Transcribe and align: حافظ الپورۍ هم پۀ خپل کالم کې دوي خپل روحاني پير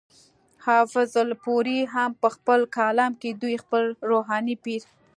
حافظ 0.65 1.11
الپورۍ 1.23 1.79
هم 1.93 2.09
پۀ 2.21 2.27
خپل 2.35 2.59
کالم 2.77 3.11
کې 3.21 3.29
دوي 3.41 3.55
خپل 3.63 3.83
روحاني 4.09 4.55
پير 4.63 4.81